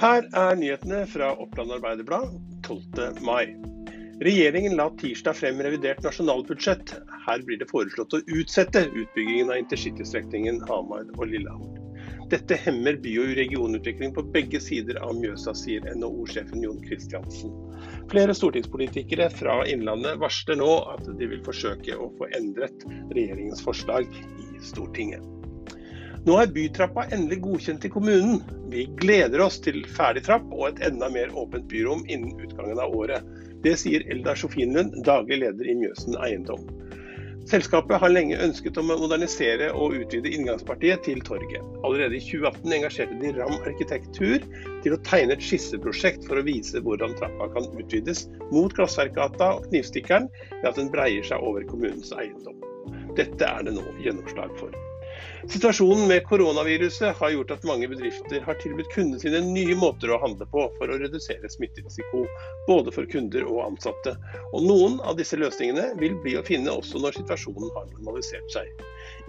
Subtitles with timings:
[0.00, 2.32] Her er nyhetene fra Oppland Arbeiderblad
[2.66, 3.20] 12.
[3.22, 3.54] mai.
[4.26, 6.96] Regjeringen la tirsdag frem revidert nasjonalbudsjett.
[7.26, 11.78] Her blir det foreslått å utsette utbyggingen av intercitystrekningen Hamar og Lillehammer.
[12.32, 17.54] Dette hemmer by- og regionutvikling på begge sider av Mjøsa, sier NHO-sjefen Jon Kristiansen.
[18.10, 22.82] Flere stortingspolitikere fra Innlandet varsler nå at de vil forsøke å få endret
[23.14, 25.22] regjeringens forslag i Stortinget.
[26.24, 28.38] Nå er bytrappa endelig godkjent i kommunen.
[28.72, 32.94] Vi gleder oss til ferdig trapp og et enda mer åpent byrom innen utgangen av
[32.96, 33.26] året.
[33.64, 36.62] Det sier Eldar Sofienlund, daglig leder i Mjøsen eiendom.
[37.44, 41.60] Selskapet har lenge ønsket å modernisere og utvide inngangspartiet til torget.
[41.84, 44.48] Allerede i 2018 engasjerte de Ram Arkitektur
[44.86, 49.68] til å tegne et skisseprosjekt for å vise hvordan trappa kan utvides mot Glassverkgata og
[49.68, 52.56] Knivstikkeren ved at den breier seg over kommunens eiendom.
[53.20, 54.72] Dette er det nå gjennomslag for.
[55.52, 60.20] Situasjonen med koronaviruset har gjort at mange bedrifter har tilbudt kundene sine nye måter å
[60.22, 62.24] handle på for å redusere smitterisiko,
[62.66, 64.14] både for kunder og ansatte.
[64.56, 68.72] Og Noen av disse løsningene vil bli å finne også når situasjonen har normalisert seg.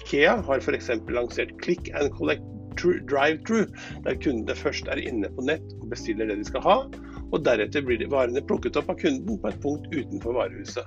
[0.00, 0.90] Ikea har f.eks.
[1.12, 2.46] lansert Click and Collect
[3.12, 3.68] drive-through,
[4.06, 6.78] der kundene først er inne på nett og bestiller det de skal ha,
[7.28, 10.86] og deretter blir varene plukket opp av kunden på et punkt utenfor varehuset.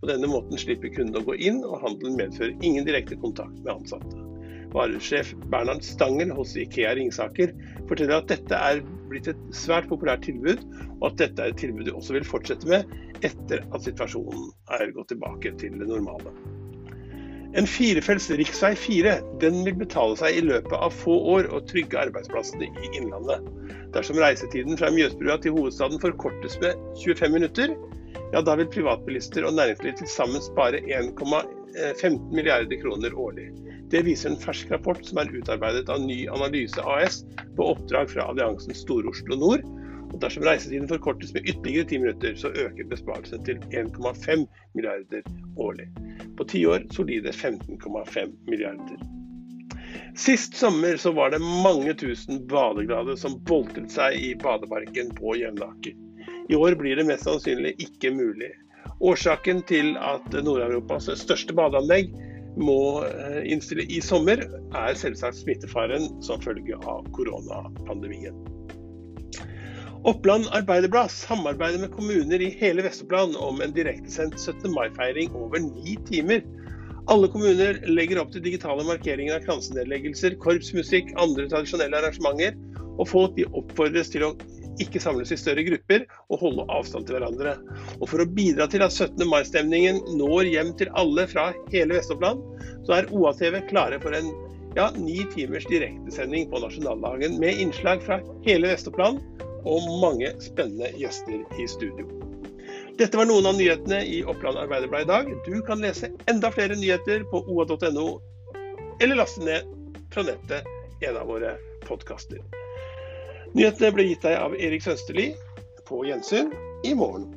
[0.00, 3.76] På denne måten slipper kunden å gå inn, og handelen medfører ingen direkte kontakt med
[3.76, 4.31] ansatte.
[4.72, 7.52] Varusjef Bernhard Stangel hos Ikea Ringsaker
[7.88, 10.62] forteller at dette er blitt et svært populært tilbud,
[11.00, 12.88] og at dette er et tilbud de også vil fortsette med
[13.26, 16.32] etter at situasjonen er gått tilbake til det normale.
[17.52, 18.46] En firefelts rv.
[18.80, 19.10] 4
[19.42, 23.44] den vil betale seg i løpet av få år og trygge arbeidsplassene i Innlandet.
[23.92, 27.74] Dersom reisetiden fra Mjøsbrua til hovedstaden forkortes med 25 minutter,
[28.32, 33.50] ja da vil privatbilister og næringsliv til sammen spare 1,15 milliarder kroner årlig.
[33.92, 37.18] Det viser en fersk rapport som er utarbeidet av Ny Analyse AS
[37.58, 39.66] på oppdrag fra alliansen Stor-Oslo Nord.
[40.12, 45.28] Og Dersom reisetiden forkortes med ytterligere 10 minutter, så øker besparelsen til 1,5 milliarder
[45.60, 45.90] årlig.
[46.38, 49.04] På ti år solide 15,5 milliarder.
[50.16, 55.92] Sist sommer så var det mange tusen badeglade som boltret seg i badeparken på Jevnaker.
[56.48, 58.54] I år blir det mest sannsynlig ikke mulig.
[59.04, 62.08] Årsaken til at Nord-Europas største badeanlegg
[62.60, 64.42] må eh, innstille i sommer,
[64.76, 68.36] er selvsagt smittefaren som følge av koronapandemien.
[70.08, 74.72] Oppland Arbeiderblad samarbeider med kommuner i hele Vest-Oppland om en direktesendt 17.
[74.74, 76.42] mai-feiring over ni timer.
[77.10, 82.58] Alle kommuner legger opp til digitale markeringer av kransenedleggelser, korpsmusikk, andre tradisjonelle arrangementer,
[82.98, 84.32] og folk oppfordres til å
[84.80, 87.56] ikke samles i større grupper og holde avstand til hverandre.
[88.00, 89.26] Og For å bidra til at 17.
[89.28, 92.40] mai-stemningen når hjem til alle fra hele Vest-Oppland,
[92.86, 94.32] så er OATV klare for en
[94.76, 99.20] ja, ni timers direktesending på nasjonaldagen med innslag fra hele Vest-Oppland
[99.68, 102.08] og mange spennende gjester i studio.
[102.98, 105.30] Dette var noen av nyhetene i Oppland Arbeiderblad i dag.
[105.46, 108.08] Du kan lese enda flere nyheter på oa.no,
[109.00, 109.68] eller laste ned
[110.12, 110.68] fra nettet
[111.02, 111.56] en av våre
[111.86, 112.61] podkaster.
[113.52, 115.32] Nyhetene ble gitt deg av Erik Sønsterli.
[115.84, 116.52] På gjensyn
[116.88, 117.28] i morgen.